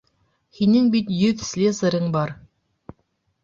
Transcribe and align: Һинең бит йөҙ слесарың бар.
Һинең 0.59 0.87
бит 0.95 1.11
йөҙ 1.19 1.45
слесарың 1.51 2.11
бар. 2.19 2.37